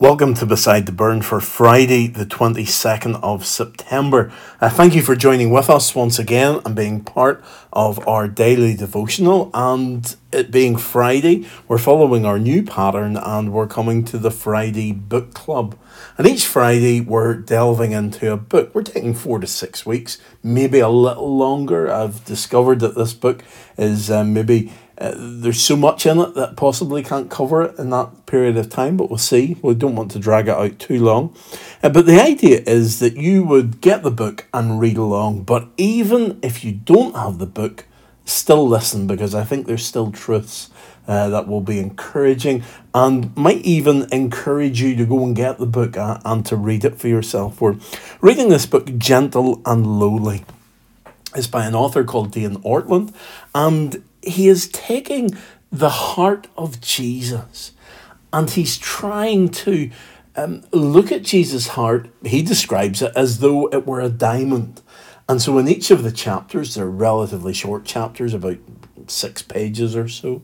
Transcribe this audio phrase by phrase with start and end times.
[0.00, 4.32] Welcome to Beside the Burn for Friday, the 22nd of September.
[4.60, 8.76] Uh, thank you for joining with us once again and being part of our daily
[8.76, 9.50] devotional.
[9.52, 14.92] And it being Friday, we're following our new pattern and we're coming to the Friday
[14.92, 15.76] Book Club.
[16.16, 18.72] And each Friday, we're delving into a book.
[18.76, 21.92] We're taking four to six weeks, maybe a little longer.
[21.92, 23.42] I've discovered that this book
[23.76, 27.90] is uh, maybe uh, there's so much in it that possibly can't cover it in
[27.90, 29.56] that period of time, but we'll see.
[29.62, 31.36] We don't want to drag it out too long.
[31.82, 35.68] Uh, but the idea is that you would get the book and read along, but
[35.76, 37.84] even if you don't have the book,
[38.24, 40.70] still listen because I think there's still truths
[41.06, 42.62] uh, that will be encouraging
[42.92, 46.84] and might even encourage you to go and get the book uh, and to read
[46.84, 47.60] it for yourself.
[47.60, 47.76] We're
[48.20, 50.44] reading this book, Gentle and Lowly.
[51.34, 53.14] It's by an author called Dane Ortlund,
[53.54, 55.30] and he is taking
[55.70, 57.72] the heart of Jesus
[58.32, 59.90] and he's trying to
[60.36, 62.08] um, look at Jesus' heart.
[62.24, 64.82] He describes it as though it were a diamond.
[65.28, 68.58] And so in each of the chapters, they're relatively short chapters, about
[69.08, 70.42] six pages or so.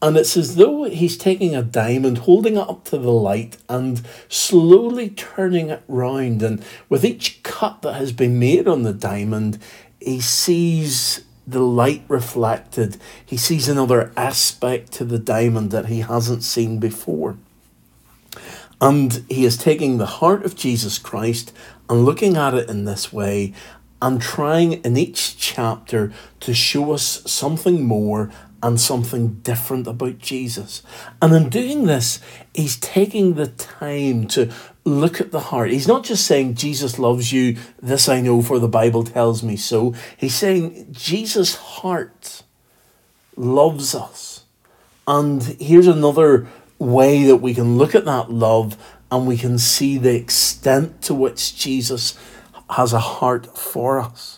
[0.00, 4.00] And it's as though he's taking a diamond, holding it up to the light, and
[4.28, 6.42] slowly turning it round.
[6.42, 9.58] And with each cut that has been made on the diamond,
[10.00, 12.98] he sees the light reflected.
[13.24, 17.36] He sees another aspect to the diamond that he hasn't seen before.
[18.80, 21.52] And he is taking the heart of Jesus Christ
[21.88, 23.54] and looking at it in this way
[24.00, 28.30] and trying in each chapter to show us something more
[28.62, 30.82] and something different about Jesus.
[31.22, 32.20] And in doing this,
[32.52, 34.50] he's taking the time to
[34.84, 35.70] look at the heart.
[35.70, 39.56] He's not just saying, Jesus loves you, this I know for the Bible tells me
[39.56, 39.94] so.
[40.16, 42.42] He's saying, Jesus' heart
[43.36, 44.44] loves us.
[45.06, 48.76] And here's another way that we can look at that love
[49.10, 52.18] and we can see the extent to which Jesus
[52.70, 54.37] has a heart for us.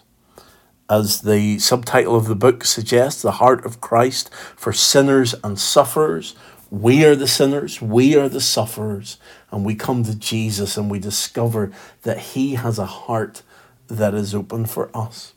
[0.91, 6.35] As the subtitle of the book suggests, the heart of Christ for sinners and sufferers
[6.71, 9.19] we are the sinners, we are the sufferers,
[9.51, 13.43] and we come to Jesus and we discover that He has a heart
[13.89, 15.35] that is open for us.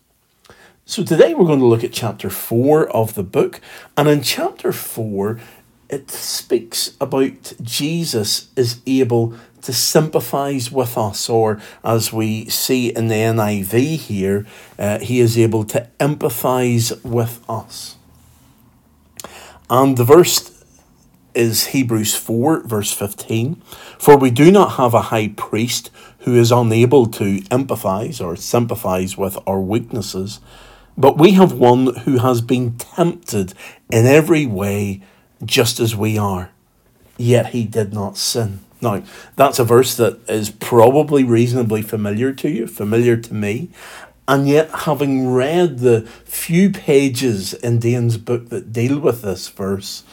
[0.86, 3.62] So today we're going to look at chapter 4 of the book,
[3.97, 5.40] and in chapter 4,
[5.94, 13.08] it speaks about Jesus is able to sympathize with us, or as we see in
[13.08, 14.46] the NIV here,
[14.78, 17.96] uh, he is able to empathize with us.
[19.70, 20.52] And the verse
[21.34, 23.62] is Hebrews 4, verse 15.
[23.98, 29.18] For we do not have a high priest who is unable to empathize or sympathize
[29.18, 30.40] with our weaknesses,
[30.98, 33.54] but we have one who has been tempted
[33.92, 35.02] in every way
[35.46, 36.50] just as we are,
[37.18, 38.59] yet he did not sin.
[38.81, 39.04] Now,
[39.36, 43.70] that's a verse that is probably reasonably familiar to you, familiar to me.
[44.28, 50.04] And yet, having read the few pages in Dane's book that deal with this verse,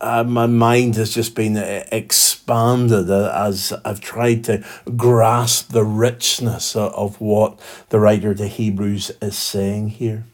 [0.00, 4.64] uh, my mind has just been uh, expanded uh, as I've tried to
[4.96, 7.58] grasp the richness of what
[7.88, 10.24] the writer to Hebrews is saying here.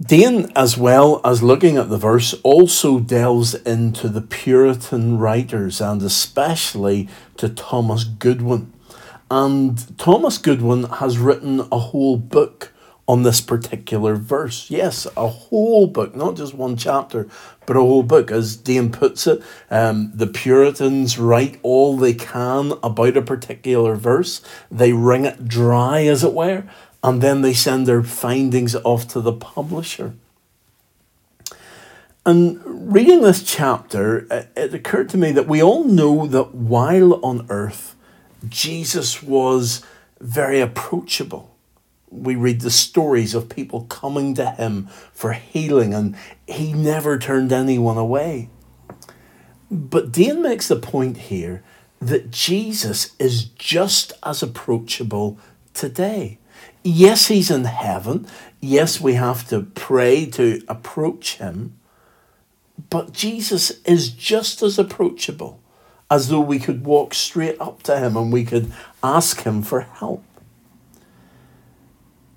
[0.00, 6.00] Dane, as well as looking at the verse, also delves into the Puritan writers and
[6.02, 8.72] especially to Thomas Goodwin.
[9.28, 12.72] And Thomas Goodwin has written a whole book
[13.08, 14.70] on this particular verse.
[14.70, 17.26] Yes, a whole book, not just one chapter,
[17.66, 18.30] but a whole book.
[18.30, 24.42] As Dane puts it, um, the Puritans write all they can about a particular verse,
[24.70, 26.64] they wring it dry, as it were,
[27.02, 30.14] and then they send their findings off to the publisher.
[32.26, 32.60] And
[32.92, 34.26] reading this chapter,
[34.56, 37.96] it occurred to me that we all know that while on earth,
[38.48, 39.82] Jesus was
[40.20, 41.58] very approachable
[42.10, 46.16] we read the stories of people coming to him for healing, and
[46.46, 48.48] he never turned anyone away.
[49.70, 51.62] But Dean makes the point here
[52.00, 55.38] that Jesus is just as approachable
[55.74, 56.38] today.
[56.82, 58.26] Yes, he's in heaven.
[58.60, 61.78] Yes, we have to pray to approach him.
[62.90, 65.60] But Jesus is just as approachable
[66.10, 68.72] as though we could walk straight up to him and we could
[69.02, 70.24] ask him for help.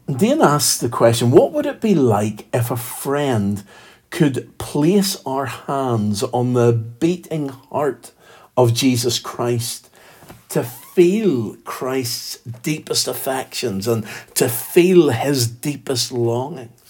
[0.08, 3.64] Dane asks the question what would it be like if a friend
[4.10, 8.12] could place our hands on the beating heart
[8.58, 9.90] of Jesus Christ
[10.52, 14.06] to feel Christ's deepest affections and
[14.36, 16.82] to feel his deepest longings?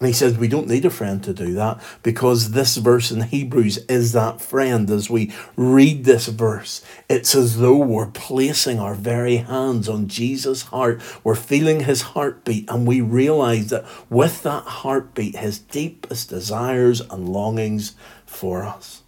[0.00, 3.22] And he says we don't need a friend to do that because this verse in
[3.22, 4.88] Hebrews is that friend.
[4.90, 10.62] As we read this verse, it's as though we're placing our very hands on Jesus'
[10.62, 11.02] heart.
[11.24, 17.28] We're feeling his heartbeat, and we realize that with that heartbeat, his deepest desires and
[17.28, 19.02] longings for us.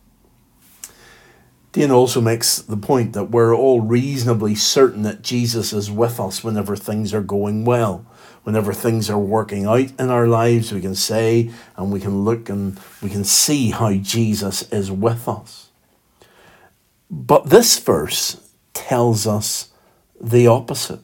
[1.72, 6.42] Dean also makes the point that we're all reasonably certain that Jesus is with us
[6.42, 8.04] whenever things are going well
[8.42, 12.48] whenever things are working out in our lives, we can say and we can look
[12.48, 15.68] and we can see how Jesus is with us.
[17.10, 18.40] But this verse
[18.72, 19.70] tells us
[20.20, 21.00] the opposite.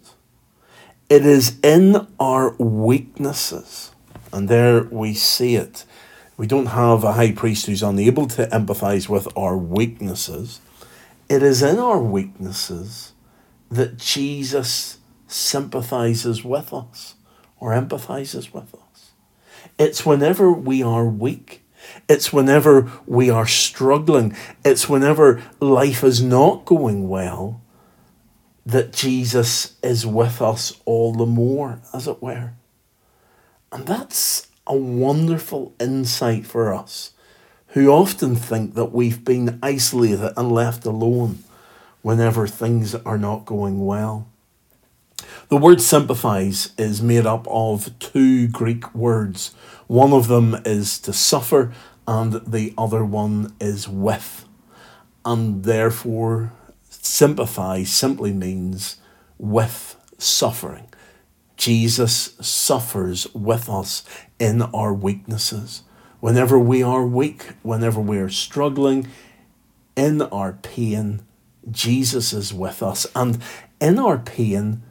[1.08, 3.92] It is in our weaknesses,
[4.32, 5.84] and there we see it.
[6.36, 10.60] We don't have a high priest who's unable to empathize with our weaknesses.
[11.28, 13.12] It is in our weaknesses
[13.70, 17.14] that Jesus sympathizes with us
[17.58, 19.12] or empathizes with us.
[19.78, 21.62] It's whenever we are weak.
[22.08, 24.36] It's whenever we are struggling.
[24.64, 27.62] It's whenever life is not going well
[28.66, 32.54] that Jesus is with us all the more, as it were.
[33.70, 37.12] And that's a wonderful insight for us
[37.68, 41.44] who often think that we've been isolated and left alone
[42.02, 44.26] whenever things are not going well.
[45.48, 49.54] The word sympathize is made up of two Greek words.
[49.86, 51.72] One of them is to suffer,
[52.06, 54.46] and the other one is with.
[55.24, 56.52] And therefore,
[56.88, 58.96] sympathize simply means
[59.38, 60.88] with suffering.
[61.56, 64.04] Jesus suffers with us
[64.38, 65.82] in our weaknesses.
[66.20, 69.08] Whenever we are weak, whenever we are struggling,
[69.96, 71.22] in our pain,
[71.70, 73.06] Jesus is with us.
[73.14, 73.42] And
[73.80, 74.82] in our pain,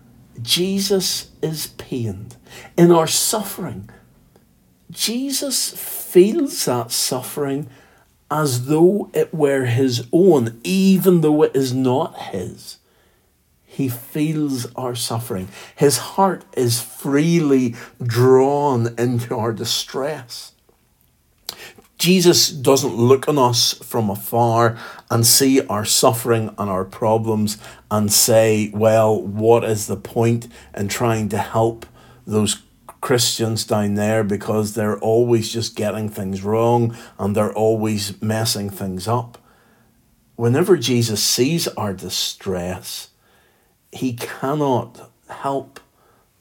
[0.42, 2.36] Jesus is pained.
[2.78, 3.90] In our suffering,
[4.92, 7.70] Jesus feels that suffering
[8.30, 12.80] as though it were his own, even though it is not his.
[13.76, 15.50] He feels our suffering.
[15.76, 20.54] His heart is freely drawn into our distress.
[21.98, 24.78] Jesus doesn't look on us from afar
[25.12, 27.58] and see our suffering and our problems
[27.92, 31.86] and say, well, what is the point in trying to help
[32.26, 32.62] those
[33.02, 39.06] Christians down there because they're always just getting things wrong and they're always messing things
[39.06, 39.38] up.
[40.38, 43.10] Whenever Jesus sees our distress,
[43.96, 45.80] he cannot help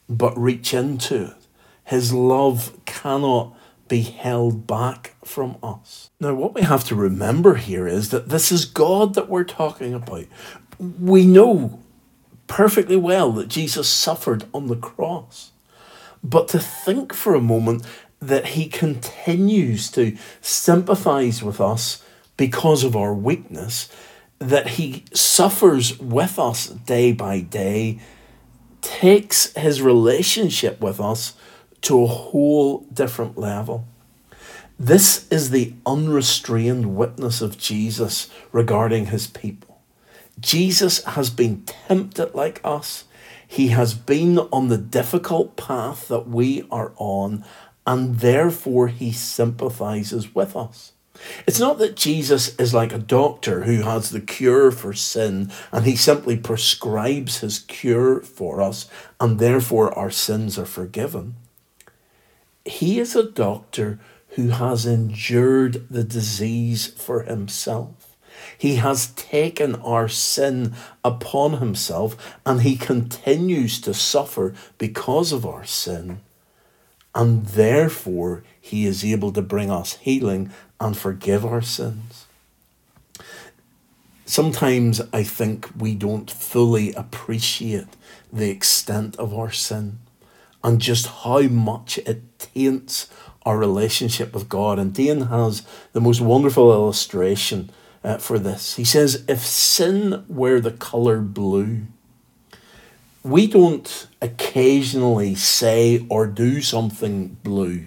[0.08, 1.46] but reach into it.
[1.84, 3.56] His love cannot
[3.88, 6.10] be held back from us.
[6.18, 9.94] Now, what we have to remember here is that this is God that we're talking
[9.94, 10.24] about.
[10.78, 11.80] We know
[12.46, 15.52] perfectly well that Jesus suffered on the cross.
[16.22, 17.84] But to think for a moment
[18.20, 22.02] that he continues to sympathize with us
[22.36, 23.90] because of our weakness,
[24.48, 27.98] that he suffers with us day by day,
[28.82, 31.34] takes his relationship with us
[31.82, 33.86] to a whole different level.
[34.78, 39.80] This is the unrestrained witness of Jesus regarding his people.
[40.40, 43.04] Jesus has been tempted like us.
[43.46, 47.44] He has been on the difficult path that we are on,
[47.86, 50.93] and therefore he sympathizes with us.
[51.46, 55.84] It's not that Jesus is like a doctor who has the cure for sin and
[55.84, 58.88] he simply prescribes his cure for us,
[59.20, 61.36] and therefore our sins are forgiven.
[62.64, 63.98] He is a doctor
[64.30, 68.16] who has endured the disease for himself.
[68.58, 75.64] He has taken our sin upon himself and he continues to suffer because of our
[75.64, 76.20] sin.
[77.14, 80.50] And therefore, he is able to bring us healing
[80.80, 82.26] and forgive our sins.
[84.26, 87.88] Sometimes I think we don't fully appreciate
[88.32, 89.98] the extent of our sin
[90.62, 93.08] and just how much it taints
[93.44, 94.78] our relationship with God.
[94.78, 95.62] And Dean has
[95.92, 97.70] the most wonderful illustration
[98.02, 98.76] uh, for this.
[98.76, 101.82] He says, If sin were the colour blue,
[103.22, 107.86] we don't occasionally say or do something blue.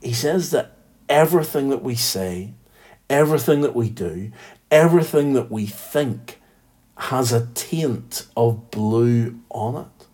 [0.00, 0.77] He says that
[1.08, 2.52] everything that we say,
[3.10, 4.32] everything that we do,
[4.70, 6.40] everything that we think
[6.96, 10.06] has a taint of blue on it.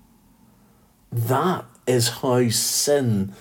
[1.13, 3.35] That is how sin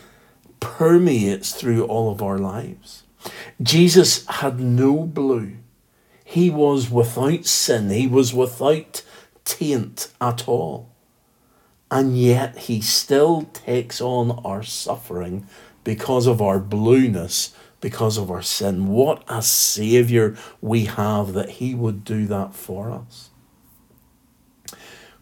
[0.60, 3.04] permeates through all of our lives.
[3.62, 5.58] Jesus had no blue.
[6.24, 7.90] He was without sin.
[7.90, 9.04] He was without
[9.46, 10.90] taint at all.
[11.92, 15.46] and yet he still takes on our suffering
[15.84, 18.88] because of our blueness, because of our sin.
[18.88, 23.30] What a Saviour we have that he would do that for us.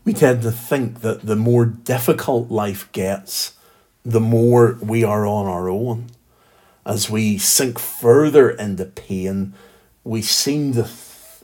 [0.04, 3.54] We tend to think that the more difficult life gets,
[4.04, 6.08] the more we are on our own.
[6.86, 9.54] As we sink further into pain,
[10.04, 10.88] we seem to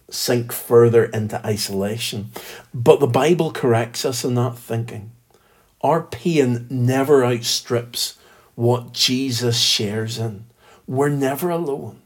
[0.09, 2.31] sink further into isolation.
[2.73, 5.11] But the Bible corrects us in that thinking.
[5.81, 8.17] Our pain never outstrips
[8.57, 10.43] what Jesus shares in.
[10.87, 12.01] We're never alone.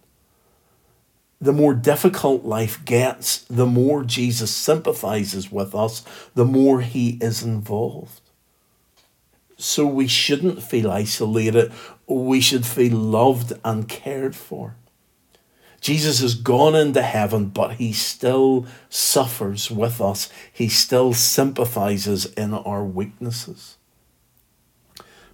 [1.40, 6.04] The more difficult life gets, the more Jesus sympathizes with us,
[6.36, 8.20] the more he is involved.
[9.56, 11.72] So we shouldn't feel isolated.
[12.06, 14.76] We should feel loved and cared for.
[15.80, 20.30] Jesus has gone into heaven, but he still suffers with us.
[20.52, 23.78] He still sympathizes in our weaknesses.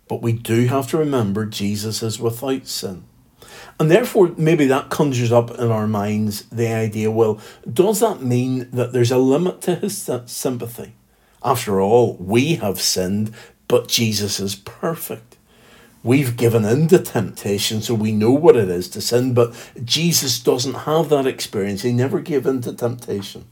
[0.07, 3.03] But we do have to remember Jesus is without sin.
[3.79, 7.39] And therefore, maybe that conjures up in our minds the idea well,
[7.71, 10.93] does that mean that there's a limit to his sympathy?
[11.43, 13.33] After all, we have sinned,
[13.67, 15.37] but Jesus is perfect.
[16.03, 20.39] We've given in to temptation, so we know what it is to sin, but Jesus
[20.39, 21.81] doesn't have that experience.
[21.81, 23.45] He never gave in to temptation.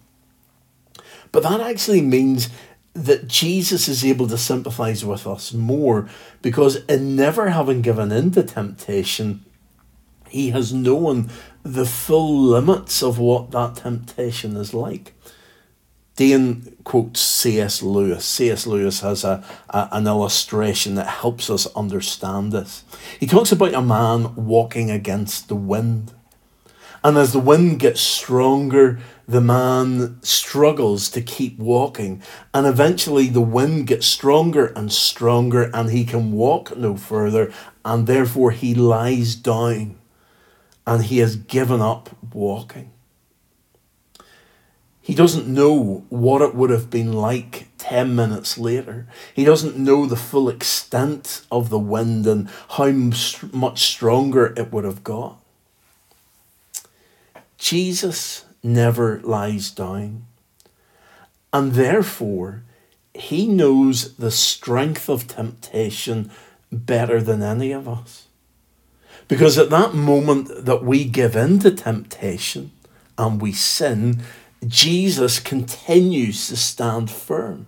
[1.32, 2.50] But that actually means
[2.96, 6.10] that Jesus is able to sympathize with us more
[6.42, 9.46] because, in never having given in to temptation,
[10.30, 11.30] he has known
[11.64, 15.14] the full limits of what that temptation is like.
[16.16, 17.82] Dane quotes C.S.
[17.82, 18.24] Lewis.
[18.24, 18.66] C.S.
[18.66, 22.86] Lewis has a, a, an illustration that helps us understand this.
[23.20, 26.14] He talks about a man walking against the wind.
[27.06, 28.98] And as the wind gets stronger,
[29.28, 32.24] the man struggles to keep walking.
[32.52, 37.54] And eventually the wind gets stronger and stronger, and he can walk no further.
[37.86, 40.00] And therefore he lies down
[40.88, 42.92] and he has given up walking.
[45.00, 49.08] He doesn't know what it would have been like 10 minutes later.
[49.36, 54.86] He doesn't know the full extent of the wind and how much stronger it would
[54.86, 55.45] have got.
[57.66, 60.28] Jesus never lies down.
[61.52, 62.62] And therefore,
[63.16, 66.30] he knows the strength of temptation
[66.72, 68.28] better than any of us.
[69.28, 72.70] Because at that moment that we give in to temptation
[73.18, 74.22] and we sin,
[74.68, 77.66] Jesus continues to stand firm.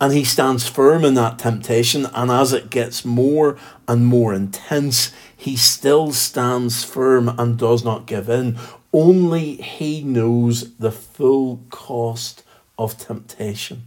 [0.00, 5.12] And he stands firm in that temptation, and as it gets more and more intense,
[5.36, 8.58] he still stands firm and does not give in.
[8.92, 12.42] Only he knows the full cost
[12.78, 13.84] of temptation.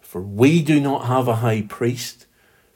[0.00, 2.26] For we do not have a high priest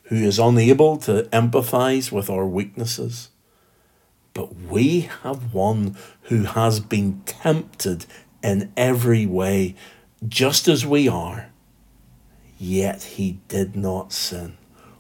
[0.05, 3.31] who is unable to empathize with our weaknesses
[4.38, 8.07] but we have one who has been tempted
[8.40, 9.75] in every way,
[10.27, 11.51] just as we are,
[12.59, 14.57] yet he did not sin.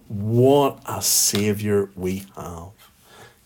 [0.08, 2.70] What a Saviour we have.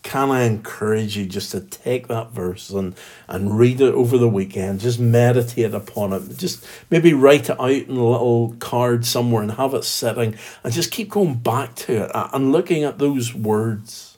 [0.03, 2.93] Can I encourage you just to take that verse and,
[3.27, 4.81] and read it over the weekend?
[4.81, 6.37] Just meditate upon it.
[6.37, 10.73] Just maybe write it out in a little card somewhere and have it sitting and
[10.73, 14.13] just keep going back to it and looking at those words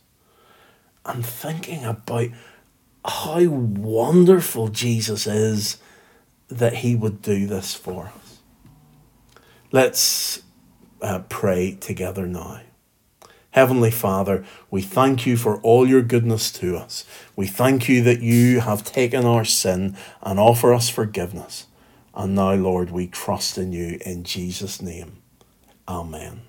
[1.05, 2.29] I'm thinking about
[3.05, 5.77] how wonderful Jesus is
[6.47, 8.39] that he would do this for us.
[9.71, 10.43] Let's
[11.01, 12.61] uh, pray together now.
[13.51, 17.05] Heavenly Father, we thank you for all your goodness to us.
[17.37, 21.65] We thank you that you have taken our sin and offer us forgiveness.
[22.13, 25.21] And now, Lord, we trust in you in Jesus' name.
[25.87, 26.41] Amen.